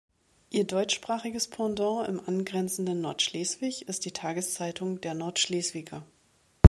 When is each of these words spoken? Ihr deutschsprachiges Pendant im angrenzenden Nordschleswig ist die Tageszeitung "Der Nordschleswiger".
Ihr 0.49 0.63
deutschsprachiges 0.65 1.47
Pendant 1.47 2.07
im 2.09 2.19
angrenzenden 2.27 3.01
Nordschleswig 3.01 3.83
ist 3.87 4.03
die 4.05 4.09
Tageszeitung 4.11 4.99
"Der 5.01 5.13
Nordschleswiger". 5.13 6.03